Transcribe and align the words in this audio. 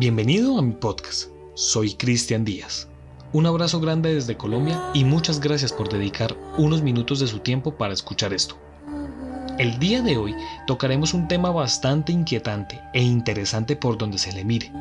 Bienvenido 0.00 0.56
a 0.56 0.62
mi 0.62 0.72
podcast. 0.72 1.28
Soy 1.52 1.92
Cristian 1.92 2.42
Díaz. 2.42 2.88
Un 3.34 3.44
abrazo 3.44 3.80
grande 3.80 4.14
desde 4.14 4.34
Colombia 4.34 4.80
y 4.94 5.04
muchas 5.04 5.40
gracias 5.40 5.74
por 5.74 5.90
dedicar 5.90 6.34
unos 6.56 6.80
minutos 6.80 7.20
de 7.20 7.26
su 7.26 7.40
tiempo 7.40 7.76
para 7.76 7.92
escuchar 7.92 8.32
esto. 8.32 8.56
El 9.58 9.78
día 9.78 10.00
de 10.00 10.16
hoy 10.16 10.34
tocaremos 10.66 11.12
un 11.12 11.28
tema 11.28 11.50
bastante 11.50 12.12
inquietante 12.12 12.80
e 12.94 13.02
interesante 13.02 13.76
por 13.76 13.98
donde 13.98 14.16
se 14.16 14.32
le 14.32 14.42
mire. 14.42 14.72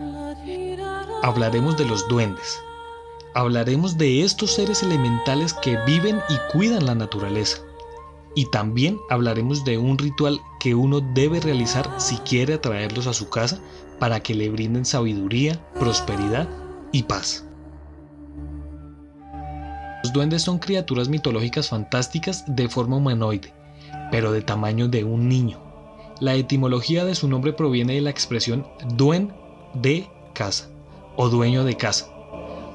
Hablaremos 1.22 1.78
de 1.78 1.84
los 1.84 2.08
duendes. 2.08 2.58
Hablaremos 3.34 3.98
de 3.98 4.24
estos 4.24 4.54
seres 4.56 4.84
elementales 4.84 5.54
que 5.54 5.76
viven 5.86 6.22
y 6.30 6.54
cuidan 6.54 6.86
la 6.86 6.96
naturaleza. 6.96 7.58
Y 8.36 8.46
también 8.46 9.00
hablaremos 9.10 9.66
de 9.66 9.78
un 9.78 9.98
ritual 9.98 10.40
que 10.60 10.76
uno 10.76 11.02
debe 11.02 11.40
realizar 11.40 11.90
si 11.98 12.18
quiere 12.18 12.56
atraerlos 12.56 13.08
a 13.08 13.14
su 13.14 13.30
casa 13.30 13.60
para 14.00 14.22
que 14.22 14.36
le 14.36 14.50
brinden 14.50 14.86
sabiduría, 14.86 15.66
prosperidad 15.80 16.48
y 16.92 17.04
paz. 17.04 17.46
Los 20.04 20.14
duendes 20.14 20.44
son 20.44 20.60
criaturas 20.60 21.10
mitológicas 21.10 21.70
fantásticas 21.70 22.44
de 22.48 22.70
forma 22.70 22.96
humanoide, 22.96 23.54
pero 24.12 24.32
de 24.32 24.42
tamaño 24.42 24.88
de 24.88 25.04
un 25.04 25.28
niño. 25.28 25.62
La 26.22 26.36
etimología 26.36 27.06
de 27.06 27.16
su 27.16 27.28
nombre 27.28 27.54
proviene 27.54 27.96
de 27.96 28.02
la 28.02 28.10
expresión 28.10 28.66
duen 28.96 29.34
de 29.74 30.10
casa 30.34 30.70
o 31.18 31.30
dueño 31.30 31.64
de 31.66 31.76
casa. 31.76 32.08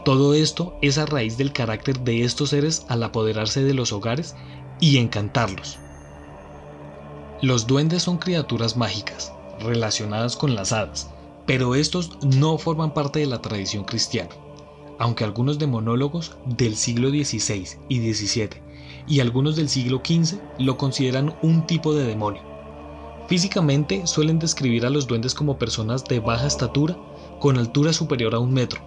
Todo 0.05 0.35
esto 0.35 0.77
es 0.83 0.99
a 0.99 1.07
raíz 1.07 1.39
del 1.39 1.53
carácter 1.53 2.01
de 2.01 2.25
estos 2.25 2.51
seres 2.51 2.85
al 2.89 3.03
apoderarse 3.03 3.65
de 3.65 3.73
los 3.73 3.93
hogares 3.93 4.37
y 4.81 4.99
encantarlos. 4.99 5.79
Los 7.43 7.67
duendes 7.67 8.03
son 8.03 8.19
criaturas 8.19 8.77
mágicas, 8.77 9.33
relacionadas 9.61 10.37
con 10.37 10.55
las 10.55 10.73
hadas, 10.73 11.11
pero 11.47 11.75
estos 11.75 12.19
no 12.23 12.59
forman 12.59 12.95
parte 12.95 13.21
de 13.21 13.27
la 13.27 13.43
tradición 13.43 13.85
cristiana, 13.85 14.31
aunque 14.99 15.25
algunos 15.25 15.59
demonólogos 15.59 16.37
del 16.47 16.77
siglo 16.77 17.11
XVI 17.11 17.67
y 17.89 18.13
XVII 18.13 18.65
y 19.07 19.21
algunos 19.21 19.57
del 19.57 19.69
siglo 19.69 20.01
XV 20.05 20.39
lo 20.59 20.77
consideran 20.77 21.35
un 21.43 21.67
tipo 21.67 21.95
de 21.95 22.05
demonio. 22.05 22.43
Físicamente 23.29 24.07
suelen 24.07 24.39
describir 24.39 24.85
a 24.87 24.91
los 24.91 25.07
duendes 25.07 25.35
como 25.35 25.59
personas 25.59 26.05
de 26.05 26.21
baja 26.21 26.47
estatura, 26.47 26.97
con 27.41 27.59
altura 27.59 27.93
superior 27.93 28.35
a 28.35 28.39
un 28.39 28.53
metro, 28.53 28.81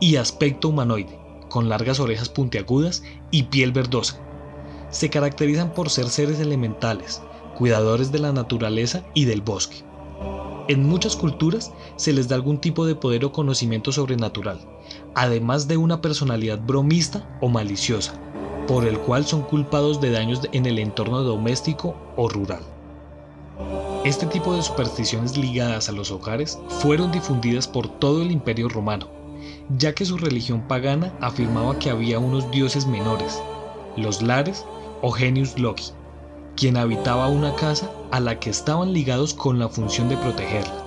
y 0.00 0.16
aspecto 0.16 0.68
humanoide, 0.68 1.18
con 1.48 1.68
largas 1.68 2.00
orejas 2.00 2.28
puntiagudas 2.28 3.02
y 3.30 3.44
piel 3.44 3.72
verdosa. 3.72 4.20
Se 4.92 5.08
caracterizan 5.08 5.72
por 5.72 5.88
ser 5.88 6.08
seres 6.10 6.38
elementales, 6.38 7.22
cuidadores 7.56 8.12
de 8.12 8.18
la 8.18 8.32
naturaleza 8.32 9.02
y 9.14 9.24
del 9.24 9.40
bosque. 9.40 9.84
En 10.68 10.86
muchas 10.86 11.16
culturas 11.16 11.72
se 11.96 12.12
les 12.12 12.28
da 12.28 12.36
algún 12.36 12.58
tipo 12.58 12.84
de 12.84 12.94
poder 12.94 13.24
o 13.24 13.32
conocimiento 13.32 13.90
sobrenatural, 13.90 14.60
además 15.14 15.66
de 15.66 15.78
una 15.78 16.02
personalidad 16.02 16.60
bromista 16.60 17.26
o 17.40 17.48
maliciosa, 17.48 18.20
por 18.68 18.86
el 18.86 18.98
cual 18.98 19.24
son 19.24 19.42
culpados 19.42 19.98
de 20.02 20.10
daños 20.10 20.42
en 20.52 20.66
el 20.66 20.78
entorno 20.78 21.22
doméstico 21.22 21.96
o 22.16 22.28
rural. 22.28 22.62
Este 24.04 24.26
tipo 24.26 24.54
de 24.54 24.62
supersticiones 24.62 25.38
ligadas 25.38 25.88
a 25.88 25.92
los 25.92 26.10
hogares 26.10 26.58
fueron 26.68 27.12
difundidas 27.12 27.66
por 27.66 27.88
todo 27.88 28.20
el 28.20 28.30
imperio 28.30 28.68
romano, 28.68 29.08
ya 29.78 29.94
que 29.94 30.04
su 30.04 30.18
religión 30.18 30.68
pagana 30.68 31.16
afirmaba 31.20 31.78
que 31.78 31.88
había 31.88 32.18
unos 32.18 32.50
dioses 32.50 32.86
menores, 32.86 33.42
los 33.96 34.20
lares 34.20 34.64
o 35.02 35.12
genius 35.12 35.58
loci, 35.58 35.92
quien 36.56 36.76
habitaba 36.76 37.28
una 37.28 37.54
casa 37.54 37.90
a 38.10 38.20
la 38.20 38.40
que 38.40 38.50
estaban 38.50 38.92
ligados 38.92 39.34
con 39.34 39.58
la 39.58 39.68
función 39.68 40.08
de 40.08 40.16
protegerla. 40.16 40.82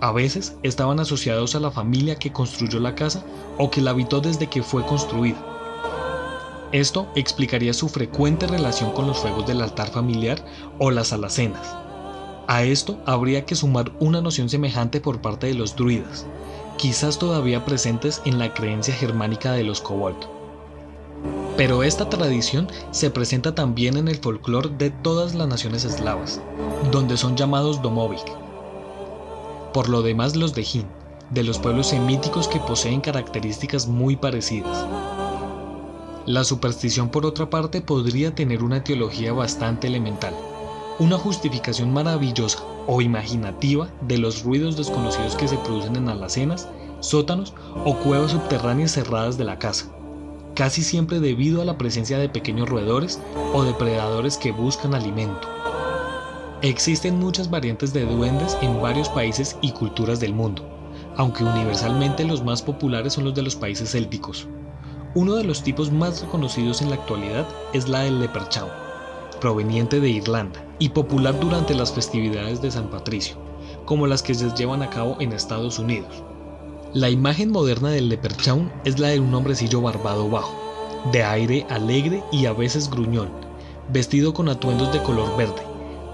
A 0.00 0.12
veces 0.12 0.56
estaban 0.62 1.00
asociados 1.00 1.54
a 1.54 1.60
la 1.60 1.70
familia 1.70 2.16
que 2.16 2.32
construyó 2.32 2.78
la 2.80 2.94
casa 2.94 3.24
o 3.56 3.70
que 3.70 3.80
la 3.80 3.92
habitó 3.92 4.20
desde 4.20 4.48
que 4.48 4.62
fue 4.62 4.84
construida 4.84 5.54
esto 6.74 7.06
explicaría 7.14 7.72
su 7.72 7.88
frecuente 7.88 8.48
relación 8.48 8.90
con 8.90 9.06
los 9.06 9.18
fuegos 9.18 9.46
del 9.46 9.60
altar 9.62 9.90
familiar 9.90 10.44
o 10.80 10.90
las 10.90 11.12
alacenas. 11.12 11.76
A 12.48 12.64
esto 12.64 12.98
habría 13.06 13.46
que 13.46 13.54
sumar 13.54 13.92
una 14.00 14.20
noción 14.20 14.48
semejante 14.48 15.00
por 15.00 15.20
parte 15.20 15.46
de 15.46 15.54
los 15.54 15.76
druidas, 15.76 16.26
quizás 16.76 17.16
todavía 17.16 17.64
presentes 17.64 18.20
en 18.24 18.40
la 18.40 18.52
creencia 18.54 18.92
germánica 18.92 19.52
de 19.52 19.62
los 19.62 19.80
kobold. 19.80 20.33
Pero 21.56 21.84
esta 21.84 22.08
tradición 22.08 22.66
se 22.90 23.10
presenta 23.10 23.54
también 23.54 23.96
en 23.96 24.08
el 24.08 24.16
folclore 24.16 24.70
de 24.70 24.90
todas 24.90 25.36
las 25.36 25.46
naciones 25.46 25.84
eslavas, 25.84 26.40
donde 26.90 27.16
son 27.16 27.36
llamados 27.36 27.80
domovic. 27.80 28.24
Por 29.72 29.88
lo 29.88 30.02
demás 30.02 30.34
los 30.34 30.52
de 30.54 30.64
Jin, 30.64 30.86
de 31.30 31.44
los 31.44 31.58
pueblos 31.58 31.88
semíticos 31.88 32.48
que 32.48 32.58
poseen 32.58 33.00
características 33.00 33.86
muy 33.86 34.16
parecidas. 34.16 34.84
La 36.26 36.42
superstición, 36.42 37.10
por 37.10 37.24
otra 37.24 37.50
parte, 37.50 37.80
podría 37.80 38.34
tener 38.34 38.64
una 38.64 38.82
teología 38.82 39.32
bastante 39.32 39.86
elemental, 39.86 40.34
una 40.98 41.18
justificación 41.18 41.92
maravillosa 41.92 42.64
o 42.88 43.00
imaginativa 43.00 43.88
de 44.00 44.18
los 44.18 44.42
ruidos 44.42 44.76
desconocidos 44.76 45.36
que 45.36 45.46
se 45.46 45.58
producen 45.58 45.94
en 45.94 46.08
alacenas, 46.08 46.68
sótanos 46.98 47.54
o 47.84 47.94
cuevas 47.98 48.32
subterráneas 48.32 48.92
cerradas 48.92 49.38
de 49.38 49.44
la 49.44 49.58
casa, 49.58 49.93
casi 50.54 50.82
siempre 50.82 51.20
debido 51.20 51.60
a 51.60 51.64
la 51.64 51.76
presencia 51.76 52.18
de 52.18 52.28
pequeños 52.28 52.68
roedores 52.68 53.20
o 53.52 53.64
depredadores 53.64 54.36
que 54.36 54.52
buscan 54.52 54.94
alimento. 54.94 55.48
Existen 56.62 57.18
muchas 57.18 57.50
variantes 57.50 57.92
de 57.92 58.06
duendes 58.06 58.56
en 58.62 58.80
varios 58.80 59.08
países 59.08 59.56
y 59.60 59.72
culturas 59.72 60.20
del 60.20 60.32
mundo, 60.32 60.66
aunque 61.16 61.44
universalmente 61.44 62.24
los 62.24 62.42
más 62.42 62.62
populares 62.62 63.12
son 63.12 63.24
los 63.24 63.34
de 63.34 63.42
los 63.42 63.56
países 63.56 63.90
célticos. 63.90 64.46
Uno 65.14 65.34
de 65.34 65.44
los 65.44 65.62
tipos 65.62 65.92
más 65.92 66.22
reconocidos 66.22 66.82
en 66.82 66.90
la 66.90 66.96
actualidad 66.96 67.46
es 67.72 67.88
la 67.88 68.00
del 68.00 68.20
leprechaun, 68.20 68.70
proveniente 69.40 70.00
de 70.00 70.08
Irlanda 70.08 70.64
y 70.78 70.88
popular 70.88 71.38
durante 71.38 71.74
las 71.74 71.92
festividades 71.92 72.62
de 72.62 72.70
San 72.70 72.88
Patricio, 72.88 73.36
como 73.84 74.06
las 74.06 74.22
que 74.22 74.34
se 74.34 74.50
llevan 74.56 74.82
a 74.82 74.90
cabo 74.90 75.16
en 75.20 75.32
Estados 75.32 75.78
Unidos. 75.78 76.24
La 76.94 77.10
imagen 77.10 77.50
moderna 77.50 77.90
del 77.90 78.08
leprechaun 78.08 78.70
es 78.84 79.00
la 79.00 79.08
de 79.08 79.18
un 79.18 79.34
hombrecillo 79.34 79.82
barbado 79.82 80.30
bajo, 80.30 80.54
de 81.10 81.24
aire 81.24 81.66
alegre 81.68 82.22
y 82.30 82.46
a 82.46 82.52
veces 82.52 82.88
gruñón, 82.88 83.30
vestido 83.92 84.32
con 84.32 84.48
atuendos 84.48 84.92
de 84.92 85.02
color 85.02 85.36
verde, 85.36 85.60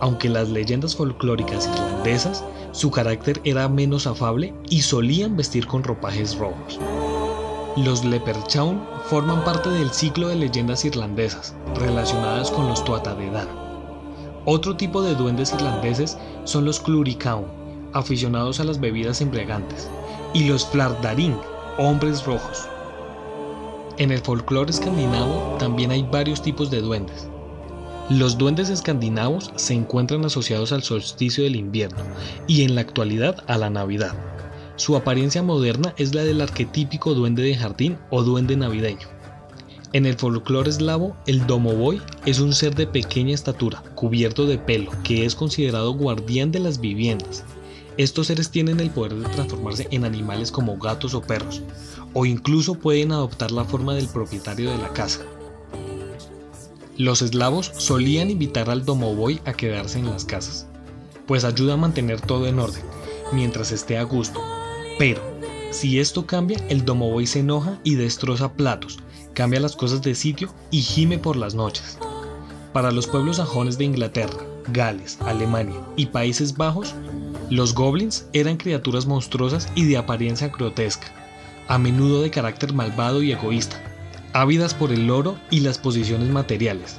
aunque 0.01 0.31
las 0.31 0.49
leyendas 0.49 0.97
folclóricas 0.97 1.69
irlandesas 1.69 2.43
su 2.73 2.91
carácter 2.91 3.43
era 3.45 3.69
menos 3.69 4.07
afable 4.07 4.55
y 4.71 4.81
solían 4.81 5.37
vestir 5.37 5.67
con 5.67 5.85
ropajes 5.85 6.39
rojos. 6.39 6.79
Los 7.77 8.03
Leprechaun 8.03 8.81
forman 9.11 9.45
parte 9.45 9.69
del 9.69 9.91
ciclo 9.91 10.29
de 10.29 10.37
leyendas 10.37 10.87
irlandesas 10.87 11.55
relacionadas 11.75 12.51
con 12.51 12.69
los 12.69 12.83
Tuatha 12.83 13.15
de 13.17 13.31
Dan. 13.31 13.49
Otro 14.47 14.79
tipo 14.79 15.03
de 15.03 15.15
duendes 15.15 15.53
irlandeses 15.53 16.17
son 16.45 16.65
los 16.65 16.81
Cluricaun, 16.81 17.45
aficionados 17.93 18.61
a 18.61 18.65
las 18.65 18.81
bebidas 18.81 19.21
embriagantes, 19.21 19.91
y 20.33 20.45
los 20.45 20.67
Flardaring, 20.67 21.37
hombres 21.79 22.25
rojos. 22.25 22.69
En 23.99 24.11
el 24.13 24.21
folclore 24.21 24.71
escandinavo 24.71 25.57
también 25.59 25.91
hay 25.91 26.03
varios 26.03 26.41
tipos 26.43 26.71
de 26.71 26.81
duendes. 26.81 27.29
Los 28.09 28.39
duendes 28.39 28.71
escandinavos 28.71 29.53
se 29.57 29.75
encuentran 29.75 30.25
asociados 30.25 30.73
al 30.73 30.83
solsticio 30.83 31.45
del 31.45 31.57
invierno 31.57 32.03
y 32.47 32.63
en 32.63 32.75
la 32.75 32.81
actualidad 32.81 33.45
a 33.47 33.59
la 33.59 33.71
Navidad. 33.71 34.15
Su 34.77 34.97
apariencia 34.97 35.43
moderna 35.43 35.95
es 35.97 36.15
la 36.15 36.25
del 36.25 36.41
arquetípico 36.41 37.15
duende 37.15 37.43
de 37.43 37.57
jardín 37.57 37.99
o 38.11 38.23
duende 38.23 38.57
navideño. 38.57 39.09
En 39.93 40.07
el 40.07 40.15
folclore 40.15 40.71
eslavo, 40.71 41.17
el 41.27 41.47
domovoy 41.47 42.01
es 42.25 42.39
un 42.39 42.53
ser 42.53 42.77
de 42.77 42.87
pequeña 42.87 43.35
estatura, 43.35 43.83
cubierto 43.97 44.47
de 44.47 44.57
pelo, 44.57 44.93
que 45.03 45.25
es 45.25 45.35
considerado 45.35 45.93
guardián 45.93 46.53
de 46.53 46.61
las 46.61 46.81
viviendas. 46.81 47.45
Estos 47.97 48.29
seres 48.29 48.51
tienen 48.51 48.81
el 48.81 48.91
poder 48.91 49.15
de 49.15 49.29
transformarse 49.29 49.89
en 49.91 50.05
animales 50.05 50.51
como 50.51 50.79
gatos 50.79 51.15
o 51.15 51.21
perros, 51.21 51.63
o 52.15 52.27
incluso 52.27 52.75
pueden 52.75 53.13
adoptar 53.13 53.51
la 53.51 53.65
forma 53.65 53.95
del 53.95 54.09
propietario 54.09 54.71
de 54.71 54.79
la 54.79 54.93
casa. 54.93 55.21
Los 56.97 57.23
eslavos 57.23 57.73
solían 57.77 58.31
invitar 58.31 58.71
al 58.71 58.85
domovoy 58.85 59.41
a 59.45 59.53
quedarse 59.53 59.99
en 59.99 60.11
las 60.11 60.25
casas, 60.25 60.67
pues 61.27 61.45
ayuda 61.45 61.75
a 61.75 61.79
mantener 61.79 62.21
todo 62.21 62.47
en 62.47 62.59
orden, 62.59 62.85
mientras 63.33 63.73
esté 63.73 63.99
a 63.99 64.03
gusto, 64.03 64.41
pero, 65.01 65.23
si 65.71 65.99
esto 65.99 66.27
cambia, 66.27 66.63
el 66.69 66.85
Domovoy 66.85 67.27
se 67.27 67.39
enoja 67.39 67.81
y 67.85 67.95
destroza 67.95 68.53
platos, 68.53 68.99
cambia 69.33 69.61
las 69.61 69.75
cosas 69.75 70.03
de 70.03 70.15
sitio 70.15 70.53
y 70.71 70.83
gime 70.83 71.17
por 71.17 71.37
las 71.37 71.55
noches. 71.55 71.97
Para 72.75 72.91
los 72.91 73.07
pueblos 73.07 73.39
sajones 73.39 73.79
de 73.79 73.85
Inglaterra, 73.85 74.37
Gales, 74.75 75.17
Alemania 75.23 75.81
y 75.97 76.05
Países 76.05 76.55
Bajos, 76.55 76.95
los 77.51 77.75
goblins 77.75 78.27
eran 78.33 78.57
criaturas 78.57 79.07
monstruosas 79.07 79.69
y 79.75 79.85
de 79.85 79.97
apariencia 79.97 80.49
grotesca, 80.49 81.09
a 81.67 81.79
menudo 81.79 82.23
de 82.23 82.31
carácter 82.31 82.73
malvado 82.73 83.23
y 83.23 83.33
egoísta, 83.33 83.83
ávidas 84.33 84.73
por 84.73 84.93
el 84.93 85.11
oro 85.11 85.37
y 85.51 85.61
las 85.61 85.77
posiciones 85.77 86.29
materiales. 86.29 86.99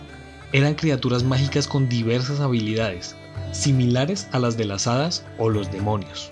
Eran 0.51 0.75
criaturas 0.75 1.23
mágicas 1.23 1.67
con 1.67 1.87
diversas 1.87 2.41
habilidades, 2.41 3.15
similares 3.53 4.27
a 4.33 4.39
las 4.39 4.57
de 4.57 4.65
las 4.65 4.87
hadas 4.87 5.25
o 5.37 5.49
los 5.49 5.71
demonios. 5.71 6.29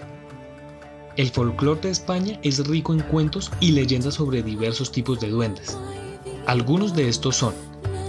El 1.15 1.29
folclore 1.29 1.81
de 1.81 1.89
España 1.89 2.39
es 2.43 2.65
rico 2.67 2.93
en 2.93 2.99
cuentos 3.01 3.51
y 3.61 3.71
leyendas 3.71 4.15
sobre 4.15 4.43
diversos 4.43 4.91
tipos 4.91 5.21
de 5.21 5.29
duendes. 5.29 5.77
Algunos 6.45 6.93
de 6.93 7.07
estos 7.07 7.37
son 7.37 7.53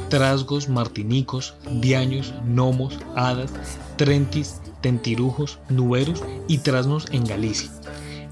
trasgos, 0.09 0.69
martinicos, 0.69 1.55
diaños, 1.71 2.35
gnomos, 2.45 2.99
hadas, 3.15 3.53
trentis, 3.97 4.61
tentirujos, 4.81 5.59
nuberos 5.69 6.23
y 6.49 6.59
trasnos 6.59 7.07
en 7.13 7.25
Galicia. 7.25 7.71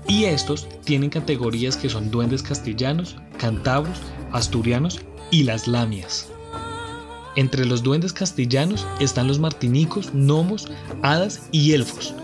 Y 0.06 0.24
estos 0.24 0.66
tienen 0.84 1.10
categorías 1.10 1.76
que 1.76 1.90
son 1.90 2.10
duendes 2.10 2.42
castellanos, 2.42 3.16
cantabros, 3.38 3.98
asturianos 4.32 5.00
y 5.30 5.42
las 5.44 5.68
lamias. 5.68 6.28
Entre 7.36 7.66
los 7.66 7.82
duendes 7.82 8.12
castellanos 8.12 8.86
están 9.00 9.28
los 9.28 9.38
martinicos, 9.38 10.10
gnomos, 10.12 10.68
hadas 11.02 11.48
y 11.52 11.72
elfos. 11.72 12.14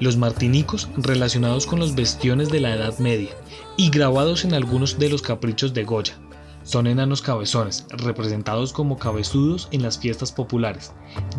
Los 0.00 0.16
martinicos 0.16 0.88
relacionados 0.96 1.66
con 1.66 1.78
los 1.78 1.94
bestiones 1.94 2.50
de 2.50 2.60
la 2.60 2.74
Edad 2.74 2.98
Media 2.98 3.30
y 3.76 3.90
grabados 3.90 4.44
en 4.44 4.54
algunos 4.54 4.98
de 4.98 5.08
los 5.08 5.22
caprichos 5.22 5.72
de 5.72 5.84
Goya. 5.84 6.18
Son 6.68 6.86
enanos 6.86 7.22
cabezones, 7.22 7.86
representados 7.88 8.74
como 8.74 8.98
cabezudos 8.98 9.68
en 9.70 9.80
las 9.80 9.98
fiestas 9.98 10.32
populares, 10.32 10.92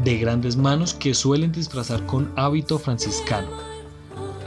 de 0.04 0.18
grandes 0.18 0.58
manos 0.58 0.96
que 0.96 1.14
suelen 1.14 1.52
disfrazar 1.52 2.04
con 2.08 2.34
hábito 2.36 2.80
franciscano. 2.80 3.48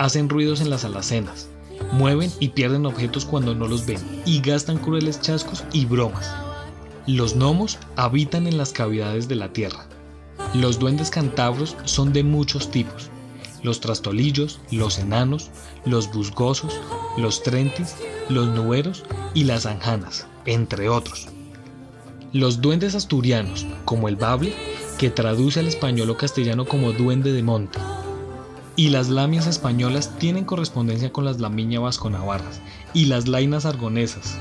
Hacen 0.00 0.28
ruidos 0.28 0.60
en 0.60 0.70
las 0.70 0.84
alacenas, 0.84 1.48
mueven 1.92 2.32
y 2.40 2.48
pierden 2.48 2.84
objetos 2.84 3.24
cuando 3.24 3.54
no 3.54 3.68
los 3.68 3.86
ven, 3.86 4.00
y 4.26 4.40
gastan 4.40 4.76
crueles 4.76 5.20
chascos 5.20 5.62
y 5.72 5.84
bromas. 5.84 6.34
Los 7.06 7.36
gnomos 7.36 7.78
habitan 7.94 8.48
en 8.48 8.58
las 8.58 8.72
cavidades 8.72 9.28
de 9.28 9.36
la 9.36 9.52
tierra. 9.52 9.86
Los 10.52 10.80
duendes 10.80 11.10
cantabros 11.10 11.76
son 11.84 12.12
de 12.12 12.24
muchos 12.24 12.72
tipos. 12.72 13.08
Los 13.62 13.78
trastolillos, 13.78 14.58
los 14.72 14.98
enanos, 14.98 15.52
los 15.84 16.12
busgosos, 16.12 16.80
los 17.16 17.44
trentis, 17.44 17.94
los 18.28 18.48
nuberos 18.48 19.04
y 19.32 19.44
las 19.44 19.64
anjanas 19.64 20.26
entre 20.46 20.88
otros. 20.88 21.28
Los 22.32 22.60
duendes 22.60 22.94
asturianos, 22.94 23.66
como 23.84 24.08
el 24.08 24.16
bable, 24.16 24.54
que 24.98 25.10
traduce 25.10 25.60
al 25.60 25.68
español 25.68 26.10
o 26.10 26.16
castellano 26.16 26.64
como 26.64 26.92
duende 26.92 27.32
de 27.32 27.42
monte, 27.42 27.78
y 28.76 28.88
las 28.88 29.08
lamias 29.08 29.46
españolas 29.46 30.16
tienen 30.18 30.44
correspondencia 30.44 31.12
con 31.12 31.24
las 31.24 31.40
lamiña 31.40 31.80
vasco-navarras 31.80 32.60
y 32.94 33.06
las 33.06 33.28
lainas 33.28 33.66
argonesas. 33.66 34.38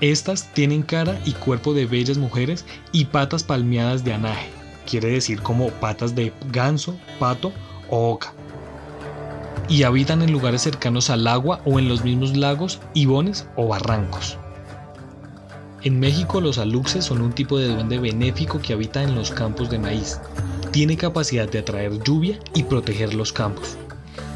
Estas 0.00 0.52
tienen 0.54 0.82
cara 0.82 1.20
y 1.24 1.32
cuerpo 1.32 1.74
de 1.74 1.86
bellas 1.86 2.18
mujeres 2.18 2.64
y 2.92 3.06
patas 3.06 3.44
palmeadas 3.44 4.04
de 4.04 4.14
anaje, 4.14 4.48
quiere 4.88 5.08
decir 5.08 5.42
como 5.42 5.68
patas 5.68 6.14
de 6.14 6.32
ganso, 6.50 6.96
pato 7.18 7.52
o 7.90 8.12
oca. 8.12 8.32
Y 9.68 9.82
habitan 9.82 10.22
en 10.22 10.32
lugares 10.32 10.62
cercanos 10.62 11.10
al 11.10 11.26
agua 11.26 11.60
o 11.64 11.78
en 11.78 11.88
los 11.88 12.04
mismos 12.04 12.36
lagos, 12.36 12.80
ibones 12.94 13.46
o 13.54 13.68
barrancos. 13.68 14.38
En 15.84 16.00
México 16.00 16.40
los 16.40 16.58
aluxes 16.58 17.04
son 17.04 17.22
un 17.22 17.32
tipo 17.32 17.56
de 17.56 17.68
duende 17.68 17.98
benéfico 17.98 18.60
que 18.60 18.72
habita 18.72 19.04
en 19.04 19.14
los 19.14 19.30
campos 19.30 19.70
de 19.70 19.78
maíz. 19.78 20.18
Tiene 20.72 20.96
capacidad 20.96 21.48
de 21.48 21.60
atraer 21.60 22.02
lluvia 22.02 22.40
y 22.52 22.64
proteger 22.64 23.14
los 23.14 23.32
campos. 23.32 23.76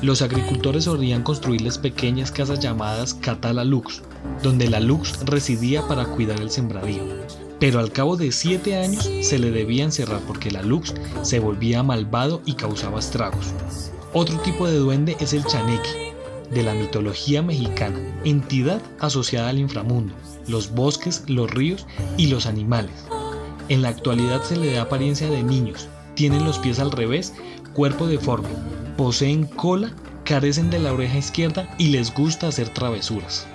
Los 0.02 0.22
agricultores 0.22 0.84
solían 0.84 1.24
construirles 1.24 1.78
pequeñas 1.78 2.30
casas 2.30 2.60
llamadas 2.60 3.14
catalalux, 3.14 4.02
donde 4.42 4.70
la 4.70 4.78
lux 4.78 5.18
residía 5.24 5.86
para 5.88 6.04
cuidar 6.04 6.40
el 6.40 6.50
sembradío. 6.50 7.02
Pero 7.58 7.80
al 7.80 7.90
cabo 7.90 8.16
de 8.16 8.30
siete 8.30 8.76
años 8.76 9.10
se 9.22 9.38
le 9.40 9.50
debía 9.50 9.84
encerrar 9.84 10.20
porque 10.26 10.52
la 10.52 10.62
lux 10.62 10.94
se 11.22 11.40
volvía 11.40 11.82
malvado 11.82 12.40
y 12.46 12.54
causaba 12.54 13.00
estragos. 13.00 13.52
Otro 14.12 14.38
tipo 14.40 14.68
de 14.68 14.76
duende 14.76 15.16
es 15.18 15.32
el 15.32 15.44
chaneque, 15.44 16.11
de 16.52 16.62
la 16.62 16.74
mitología 16.74 17.42
mexicana, 17.42 17.98
entidad 18.24 18.82
asociada 19.00 19.48
al 19.48 19.58
inframundo, 19.58 20.14
los 20.46 20.72
bosques, 20.72 21.24
los 21.28 21.50
ríos 21.50 21.86
y 22.16 22.26
los 22.26 22.46
animales. 22.46 23.06
En 23.68 23.82
la 23.82 23.88
actualidad 23.88 24.42
se 24.42 24.56
le 24.56 24.72
da 24.72 24.82
apariencia 24.82 25.30
de 25.30 25.42
niños, 25.42 25.88
tienen 26.14 26.44
los 26.44 26.58
pies 26.58 26.78
al 26.78 26.92
revés, 26.92 27.34
cuerpo 27.72 28.06
deforme, 28.06 28.48
poseen 28.96 29.46
cola, 29.46 29.92
carecen 30.24 30.70
de 30.70 30.78
la 30.78 30.92
oreja 30.92 31.18
izquierda 31.18 31.68
y 31.78 31.88
les 31.88 32.12
gusta 32.12 32.48
hacer 32.48 32.68
travesuras. 32.68 33.46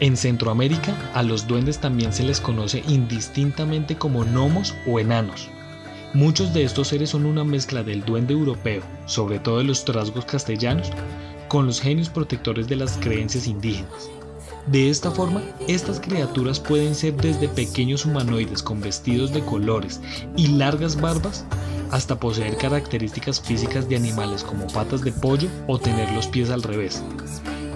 En 0.00 0.16
Centroamérica 0.16 0.94
a 1.14 1.22
los 1.22 1.46
duendes 1.46 1.78
también 1.78 2.12
se 2.12 2.24
les 2.24 2.40
conoce 2.40 2.82
indistintamente 2.86 3.96
como 3.96 4.24
gnomos 4.24 4.74
o 4.86 5.00
enanos. 5.00 5.48
Muchos 6.12 6.52
de 6.52 6.64
estos 6.64 6.88
seres 6.88 7.10
son 7.10 7.24
una 7.24 7.44
mezcla 7.44 7.82
del 7.82 8.04
duende 8.04 8.34
europeo, 8.34 8.82
sobre 9.06 9.38
todo 9.38 9.58
de 9.58 9.64
los 9.64 9.84
trasgos 9.84 10.24
castellanos, 10.24 10.90
con 11.48 11.66
los 11.66 11.80
genios 11.80 12.08
protectores 12.08 12.68
de 12.68 12.76
las 12.76 12.96
creencias 12.98 13.46
indígenas. 13.46 14.10
De 14.66 14.90
esta 14.90 15.12
forma, 15.12 15.42
estas 15.68 16.00
criaturas 16.00 16.58
pueden 16.58 16.94
ser 16.94 17.14
desde 17.14 17.48
pequeños 17.48 18.04
humanoides 18.04 18.62
con 18.62 18.80
vestidos 18.80 19.32
de 19.32 19.44
colores 19.44 20.00
y 20.36 20.48
largas 20.48 21.00
barbas, 21.00 21.44
hasta 21.92 22.18
poseer 22.18 22.56
características 22.56 23.40
físicas 23.40 23.88
de 23.88 23.94
animales 23.94 24.42
como 24.42 24.66
patas 24.66 25.02
de 25.02 25.12
pollo 25.12 25.48
o 25.68 25.78
tener 25.78 26.10
los 26.12 26.26
pies 26.26 26.50
al 26.50 26.64
revés. 26.64 27.02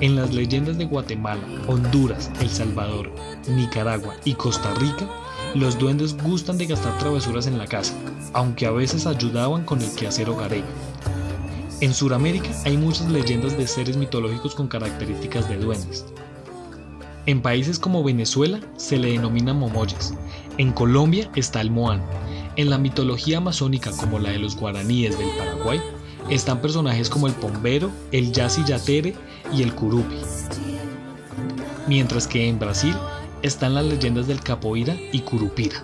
En 0.00 0.16
las 0.16 0.34
leyendas 0.34 0.78
de 0.78 0.86
Guatemala, 0.86 1.42
Honduras, 1.68 2.30
El 2.40 2.48
Salvador, 2.48 3.12
Nicaragua 3.48 4.16
y 4.24 4.34
Costa 4.34 4.74
Rica, 4.74 5.08
los 5.54 5.78
duendes 5.78 6.16
gustan 6.16 6.58
de 6.58 6.66
gastar 6.66 6.98
travesuras 6.98 7.46
en 7.46 7.58
la 7.58 7.66
casa, 7.66 7.94
aunque 8.32 8.66
a 8.66 8.70
veces 8.70 9.06
ayudaban 9.06 9.64
con 9.64 9.80
el 9.80 9.94
quehacer 9.94 10.28
hogareño. 10.28 10.89
En 11.80 11.94
Sudamérica 11.94 12.50
hay 12.66 12.76
muchas 12.76 13.08
leyendas 13.08 13.56
de 13.56 13.66
seres 13.66 13.96
mitológicos 13.96 14.54
con 14.54 14.68
características 14.68 15.48
de 15.48 15.56
duendes. 15.56 16.04
En 17.24 17.40
países 17.40 17.78
como 17.78 18.04
Venezuela 18.04 18.60
se 18.76 18.98
le 18.98 19.12
denomina 19.12 19.54
momoyas. 19.54 20.12
En 20.58 20.72
Colombia 20.72 21.30
está 21.36 21.62
el 21.62 21.70
moán. 21.70 22.02
En 22.56 22.68
la 22.68 22.76
mitología 22.76 23.38
amazónica 23.38 23.92
como 23.92 24.18
la 24.18 24.28
de 24.28 24.38
los 24.38 24.56
guaraníes 24.56 25.16
del 25.18 25.30
Paraguay 25.38 25.80
están 26.28 26.60
personajes 26.60 27.08
como 27.08 27.26
el 27.26 27.32
pombero, 27.32 27.90
el 28.12 28.30
yasi 28.30 28.62
yatere 28.64 29.14
y 29.50 29.62
el 29.62 29.74
curupi. 29.74 30.16
Mientras 31.88 32.26
que 32.26 32.46
en 32.46 32.58
Brasil 32.58 32.94
están 33.40 33.74
las 33.74 33.86
leyendas 33.86 34.26
del 34.26 34.42
capoeira 34.42 34.94
y 35.12 35.20
curupira. 35.20 35.82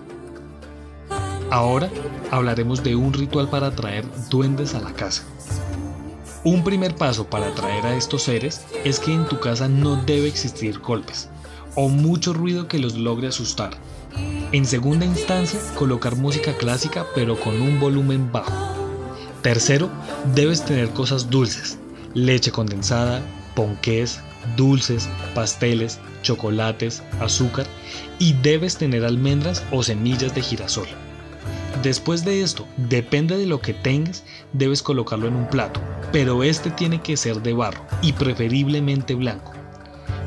Ahora 1.51 1.89
hablaremos 2.31 2.83
de 2.85 2.97
un 2.97 3.15
ritual 3.15 3.49
para 3.49 3.69
atraer 3.69 4.05
duendes 4.29 4.75
a 4.75 4.81
la 4.81 4.93
casa. 4.93 5.25
Un 6.45 6.63
primer 6.63 6.95
paso 6.95 7.27
para 7.27 7.49
atraer 7.49 7.85
a 7.87 7.97
estos 7.97 8.23
seres 8.23 8.65
es 8.85 9.01
que 9.01 9.13
en 9.13 9.27
tu 9.27 9.41
casa 9.41 9.69
no 9.69 9.97
debe 9.97 10.29
existir 10.29 10.79
golpes 10.79 11.29
o 11.75 11.89
mucho 11.89 12.33
ruido 12.33 12.69
que 12.69 12.79
los 12.79 12.95
logre 12.95 13.29
asustar. 13.29 13.71
En 14.53 14.65
segunda 14.65 15.05
instancia, 15.05 15.61
colocar 15.75 16.17
música 16.17 16.57
clásica 16.57 17.07
pero 17.15 17.39
con 17.39 17.61
un 17.61 17.79
volumen 17.79 18.33
bajo. 18.33 18.53
Tercero, 19.43 19.91
debes 20.35 20.65
tener 20.65 20.91
cosas 20.91 21.31
dulces, 21.31 21.79
leche 22.15 22.51
condensada, 22.51 23.21
ponqués, 23.55 24.21
dulces, 24.57 25.09
pasteles, 25.35 25.99
chocolates, 26.23 27.03
azúcar 27.21 27.67
y 28.19 28.33
debes 28.35 28.77
tener 28.77 29.05
almendras 29.05 29.63
o 29.71 29.83
semillas 29.83 30.35
de 30.35 30.43
girasol. 30.43 30.89
Después 31.83 32.25
de 32.25 32.43
esto, 32.43 32.67
depende 32.77 33.37
de 33.37 33.47
lo 33.47 33.61
que 33.61 33.75
tengas, 33.75 34.25
debes 34.53 34.83
colocarlo 34.83 35.29
en 35.29 35.37
un 35.37 35.49
plato, 35.49 35.81
pero 36.13 36.43
este 36.43 36.71
tiene 36.71 37.01
que 37.01 37.17
ser 37.17 37.43
de 37.43 37.53
barro 37.53 37.85
y 38.03 38.13
preferiblemente 38.13 39.15
blanco. 39.15 39.53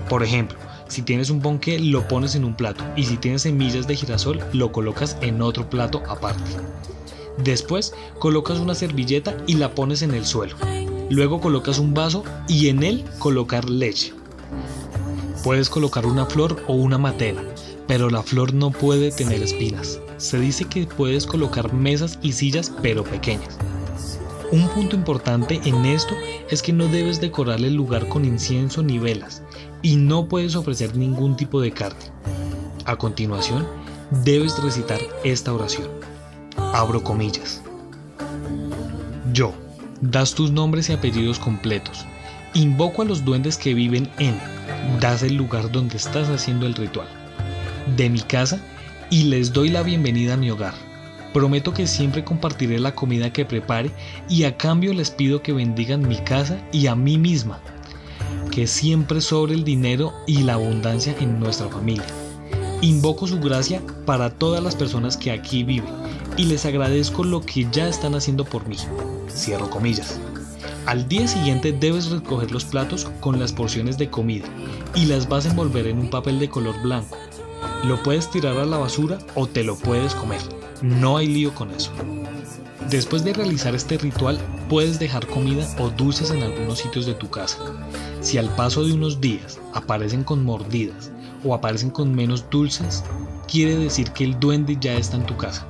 Por 0.10 0.24
ejemplo, 0.24 0.58
si 0.88 1.04
tienes 1.04 1.30
un 1.30 1.40
ponqué, 1.40 1.80
lo 1.80 2.08
pones 2.08 2.34
en 2.36 2.44
un 2.44 2.56
plato 2.56 2.84
y 2.96 3.04
si 3.04 3.18
tienes 3.18 3.44
semillas 3.44 3.88
de 3.88 3.96
girasol, 3.96 4.44
lo 4.54 4.72
colocas 4.72 5.18
en 5.22 5.42
otro 5.42 5.70
plato 5.70 6.02
aparte. 6.10 6.44
Después, 7.38 7.94
colocas 8.18 8.58
una 8.58 8.76
servilleta 8.76 9.38
y 9.48 9.54
la 9.54 9.74
pones 9.76 10.02
en 10.02 10.14
el 10.14 10.26
suelo. 10.26 10.56
Luego 11.10 11.40
colocas 11.40 11.80
un 11.80 11.94
vaso 11.94 12.24
y 12.48 12.70
en 12.70 12.84
él 12.84 13.06
colocar 13.20 13.70
leche. 13.70 14.14
Puedes 15.44 15.70
colocar 15.70 16.06
una 16.06 16.26
flor 16.26 16.64
o 16.68 16.74
una 16.74 16.98
matera, 16.98 17.42
pero 17.88 18.10
la 18.10 18.24
flor 18.24 18.54
no 18.54 18.72
puede 18.72 19.12
tener 19.12 19.42
espinas. 19.42 20.00
Se 20.18 20.40
dice 20.40 20.66
que 20.66 20.86
puedes 20.86 21.26
colocar 21.26 21.74
mesas 21.74 22.20
y 22.22 22.34
sillas, 22.34 22.72
pero 22.82 23.04
pequeñas. 23.04 23.58
Un 24.52 24.68
punto 24.70 24.96
importante 24.96 25.62
en 25.64 25.86
esto 25.86 26.16
es 26.50 26.64
que 26.64 26.74
no 26.74 26.88
debes 26.88 27.22
decorar 27.22 27.60
el 27.60 27.76
lugar 27.76 28.08
con 28.08 28.26
incienso 28.26 28.82
ni 28.82 28.98
velas 28.98 29.44
y 29.84 29.96
no 29.96 30.28
puedes 30.28 30.56
ofrecer 30.56 30.96
ningún 30.96 31.36
tipo 31.36 31.62
de 31.62 31.72
carne. 31.72 32.06
A 32.86 32.96
continuación, 32.96 33.68
debes 34.24 34.58
recitar 34.64 35.00
esta 35.24 35.54
oración. 35.54 35.88
Abro 36.74 37.04
comillas. 37.04 37.62
Yo, 39.34 39.54
das 40.02 40.34
tus 40.34 40.52
nombres 40.52 40.90
y 40.90 40.94
apellidos 40.94 41.38
completos. 41.38 42.04
Invoco 42.56 43.04
a 43.04 43.06
los 43.06 43.24
duendes 43.24 43.56
que 43.56 43.76
viven 43.76 44.10
en, 44.18 44.36
das 45.00 45.22
el 45.22 45.36
lugar 45.36 45.72
donde 45.72 45.98
estás 45.98 46.28
haciendo 46.30 46.66
el 46.66 46.74
ritual, 46.74 47.08
de 47.96 48.10
mi 48.10 48.22
casa 48.22 48.60
y 49.12 49.26
les 49.26 49.54
doy 49.54 49.70
la 49.70 49.84
bienvenida 49.84 50.34
a 50.34 50.38
mi 50.38 50.50
hogar. 50.50 50.89
Prometo 51.34 51.74
que 51.74 51.86
siempre 51.86 52.24
compartiré 52.24 52.80
la 52.80 52.96
comida 52.96 53.32
que 53.32 53.46
prepare 53.46 53.92
y 54.28 54.46
a 54.46 54.58
cambio 54.58 54.94
les 54.94 55.12
pido 55.12 55.44
que 55.44 55.54
bendigan 55.54 56.08
mi 56.08 56.18
casa 56.18 56.60
y 56.72 56.88
a 56.88 56.96
mí 56.96 57.18
misma. 57.18 57.60
Que 58.52 58.66
siempre 58.66 59.22
sobre 59.22 59.54
el 59.54 59.64
dinero 59.64 60.12
y 60.26 60.42
la 60.42 60.54
abundancia 60.54 61.16
en 61.20 61.40
nuestra 61.40 61.70
familia. 61.70 62.06
Invoco 62.82 63.28
su 63.28 63.40
gracia 63.40 63.82
para 64.06 64.32
todas 64.32 64.64
las 64.64 64.76
personas 64.76 65.18
que 65.18 65.32
aquí 65.32 65.64
viven 65.64 65.94
y 66.36 66.46
les 66.46 66.66
agradezco 66.66 67.24
lo 67.24 67.42
que 67.42 67.68
ya 67.72 67.88
están 67.88 68.16
haciendo 68.16 68.46
por 68.46 68.68
mí. 68.68 68.78
Cierro 69.30 69.70
comillas. 69.70 70.20
Al 70.86 71.08
día 71.08 71.28
siguiente 71.28 71.72
debes 71.72 72.10
recoger 72.10 72.52
los 72.52 72.66
platos 72.66 73.08
con 73.20 73.40
las 73.40 73.52
porciones 73.52 74.00
de 74.00 74.10
comida 74.10 74.48
y 74.96 75.06
las 75.06 75.30
vas 75.30 75.46
a 75.46 75.50
envolver 75.50 75.86
en 75.86 76.00
un 76.00 76.10
papel 76.10 76.40
de 76.40 76.50
color 76.50 76.82
blanco. 76.82 77.18
Lo 77.84 78.02
puedes 78.02 78.32
tirar 78.32 78.58
a 78.58 78.66
la 78.66 78.78
basura 78.78 79.20
o 79.36 79.46
te 79.46 79.64
lo 79.64 79.76
puedes 79.76 80.16
comer. 80.16 80.42
No 80.82 81.18
hay 81.18 81.28
lío 81.28 81.54
con 81.54 81.72
eso. 81.72 81.92
Después 82.90 83.24
de 83.24 83.34
realizar 83.34 83.76
este 83.76 83.98
ritual, 83.98 84.40
puedes 84.70 84.98
dejar 84.98 85.28
comida 85.28 85.68
o 85.78 85.90
dulces 85.90 86.32
en 86.32 86.42
algunos 86.42 86.80
sitios 86.80 87.06
de 87.06 87.14
tu 87.14 87.30
casa. 87.30 87.58
Si 88.22 88.38
al 88.38 88.50
paso 88.56 88.84
de 88.84 88.94
unos 88.94 89.20
días 89.20 89.60
aparecen 89.74 90.24
con 90.24 90.44
mordidas 90.44 91.12
o 91.44 91.54
aparecen 91.54 91.90
con 91.90 92.16
menos 92.16 92.50
dulces, 92.50 93.04
quiere 93.48 93.76
decir 93.76 94.12
que 94.12 94.24
el 94.24 94.40
duende 94.40 94.78
ya 94.80 94.94
está 94.94 95.18
en 95.18 95.26
tu 95.26 95.36
casa. 95.38 95.68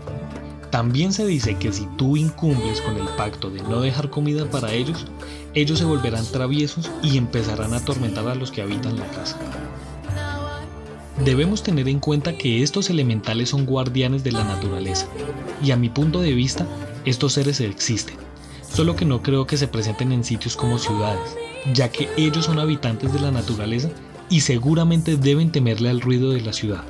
También 0.69 1.11
se 1.11 1.25
dice 1.25 1.55
que 1.55 1.73
si 1.73 1.87
tú 1.97 2.15
incumples 2.15 2.79
con 2.81 2.95
el 2.95 3.07
pacto 3.17 3.49
de 3.49 3.63
no 3.63 3.81
dejar 3.81 4.11
comida 4.11 4.49
para 4.49 4.71
ellos, 4.71 5.07
ellos 5.55 5.79
se 5.79 5.85
volverán 5.85 6.25
traviesos 6.27 6.91
y 7.01 7.17
empezarán 7.17 7.73
a 7.73 7.77
atormentar 7.77 8.27
a 8.27 8.35
los 8.35 8.51
que 8.51 8.61
habitan 8.61 8.99
la 8.99 9.07
casa. 9.07 9.37
Debemos 11.23 11.63
tener 11.63 11.89
en 11.89 11.99
cuenta 11.99 12.37
que 12.37 12.63
estos 12.63 12.89
elementales 12.89 13.49
son 13.49 13.65
guardianes 13.65 14.23
de 14.23 14.31
la 14.31 14.45
naturaleza, 14.45 15.07
y 15.61 15.71
a 15.71 15.75
mi 15.75 15.89
punto 15.89 16.21
de 16.21 16.33
vista, 16.33 16.65
estos 17.03 17.33
seres 17.33 17.59
existen, 17.59 18.15
solo 18.73 18.95
que 18.95 19.03
no 19.03 19.21
creo 19.21 19.45
que 19.45 19.57
se 19.57 19.67
presenten 19.67 20.13
en 20.13 20.23
sitios 20.23 20.55
como 20.55 20.77
ciudades, 20.77 21.35
ya 21.73 21.91
que 21.91 22.09
ellos 22.15 22.45
son 22.45 22.57
habitantes 22.57 23.11
de 23.11 23.19
la 23.19 23.31
naturaleza 23.31 23.89
y 24.29 24.41
seguramente 24.41 25.17
deben 25.17 25.51
temerle 25.51 25.89
al 25.89 25.99
ruido 25.99 26.31
de 26.31 26.41
la 26.41 26.53
ciudad. 26.53 26.83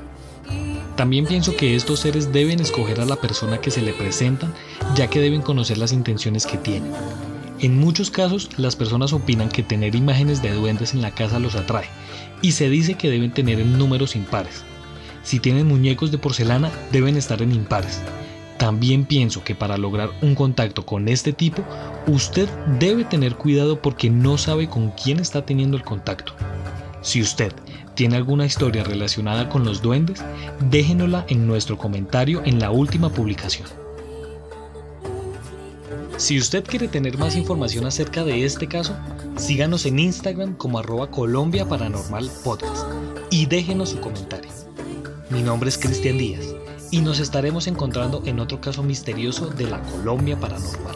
También 0.95 1.25
pienso 1.25 1.55
que 1.55 1.75
estos 1.75 2.01
seres 2.01 2.31
deben 2.31 2.59
escoger 2.59 3.01
a 3.01 3.05
la 3.05 3.15
persona 3.15 3.59
que 3.59 3.71
se 3.71 3.81
le 3.81 3.93
presentan, 3.93 4.53
ya 4.95 5.09
que 5.09 5.21
deben 5.21 5.41
conocer 5.41 5.77
las 5.77 5.93
intenciones 5.93 6.45
que 6.45 6.57
tienen. 6.57 6.91
En 7.61 7.77
muchos 7.77 8.09
casos, 8.09 8.49
las 8.55 8.77
personas 8.77 9.11
opinan 9.11 9.49
que 9.49 9.63
tener 9.63 9.93
imágenes 9.93 10.41
de 10.41 10.53
duendes 10.53 10.93
en 10.93 11.01
la 11.01 11.11
casa 11.11 11.39
los 11.39 11.55
atrae, 11.55 11.89
y 12.41 12.53
se 12.53 12.69
dice 12.69 12.93
que 12.93 13.09
deben 13.09 13.33
tener 13.33 13.59
en 13.59 13.77
números 13.77 14.15
impares. 14.15 14.63
Si 15.23 15.41
tienen 15.41 15.67
muñecos 15.67 16.09
de 16.09 16.17
porcelana, 16.17 16.71
deben 16.93 17.17
estar 17.17 17.41
en 17.41 17.53
impares. 17.53 17.99
También 18.57 19.03
pienso 19.03 19.43
que 19.43 19.55
para 19.55 19.77
lograr 19.77 20.09
un 20.21 20.35
contacto 20.35 20.85
con 20.85 21.09
este 21.09 21.33
tipo, 21.33 21.61
usted 22.07 22.47
debe 22.79 23.03
tener 23.03 23.35
cuidado 23.35 23.81
porque 23.81 24.09
no 24.09 24.37
sabe 24.37 24.69
con 24.69 24.91
quién 24.91 25.19
está 25.19 25.45
teniendo 25.45 25.75
el 25.75 25.83
contacto. 25.83 26.33
Si 27.01 27.21
usted 27.21 27.51
tiene 27.93 28.15
alguna 28.15 28.45
historia 28.45 28.85
relacionada 28.85 29.49
con 29.49 29.65
los 29.65 29.81
duendes, 29.81 30.23
déjenosla 30.69 31.25
en 31.27 31.45
nuestro 31.45 31.77
comentario 31.77 32.41
en 32.45 32.59
la 32.59 32.71
última 32.71 33.09
publicación. 33.09 33.67
Si 36.17 36.37
usted 36.37 36.63
quiere 36.63 36.87
tener 36.87 37.17
más 37.17 37.35
información 37.35 37.85
acerca 37.85 38.23
de 38.23 38.45
este 38.45 38.67
caso, 38.67 38.95
síganos 39.37 39.85
en 39.85 39.99
Instagram 39.99 40.55
como 40.55 40.79
arroba 40.79 41.09
Colombia 41.09 41.67
Paranormal 41.67 42.29
Podcast 42.43 42.87
y 43.29 43.45
déjenos 43.45 43.89
su 43.89 43.99
comentario. 43.99 44.51
Mi 45.29 45.41
nombre 45.41 45.69
es 45.69 45.77
Cristian 45.77 46.17
Díaz 46.17 46.45
y 46.91 47.01
nos 47.01 47.19
estaremos 47.19 47.67
encontrando 47.67 48.23
en 48.25 48.39
otro 48.39 48.59
caso 48.59 48.83
misterioso 48.83 49.47
de 49.47 49.67
la 49.67 49.81
Colombia 49.81 50.39
Paranormal. 50.39 50.95